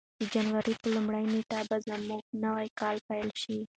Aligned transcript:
د 0.19 0.21
جنوري 0.33 0.73
په 0.81 0.87
لومړۍ 0.95 1.25
نېټه 1.33 1.59
به 1.69 1.77
زموږ 1.87 2.21
نوی 2.43 2.67
کال 2.79 2.95
پیل 3.07 3.29
شي. 3.41 3.59